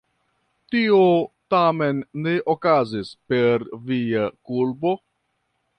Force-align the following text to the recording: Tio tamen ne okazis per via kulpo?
Tio 0.75 1.01
tamen 1.55 2.01
ne 2.23 2.35
okazis 2.55 3.13
per 3.33 3.69
via 3.91 4.27
kulpo? 4.51 4.99